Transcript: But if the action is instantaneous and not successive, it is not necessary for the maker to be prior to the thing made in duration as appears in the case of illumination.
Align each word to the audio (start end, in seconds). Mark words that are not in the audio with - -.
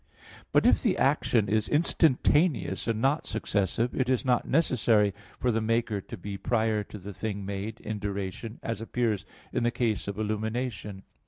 But 0.51 0.65
if 0.65 0.81
the 0.81 0.97
action 0.97 1.47
is 1.47 1.69
instantaneous 1.69 2.87
and 2.87 2.99
not 3.03 3.27
successive, 3.27 3.93
it 3.93 4.09
is 4.09 4.25
not 4.25 4.47
necessary 4.47 5.13
for 5.39 5.51
the 5.51 5.61
maker 5.61 6.01
to 6.01 6.17
be 6.17 6.39
prior 6.39 6.83
to 6.85 6.97
the 6.97 7.13
thing 7.13 7.45
made 7.45 7.79
in 7.81 7.99
duration 7.99 8.57
as 8.63 8.81
appears 8.81 9.27
in 9.53 9.61
the 9.61 9.69
case 9.69 10.07
of 10.07 10.17
illumination. 10.17 11.03